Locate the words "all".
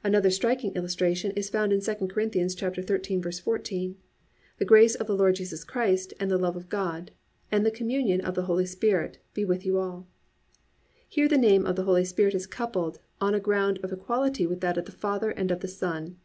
9.78-10.06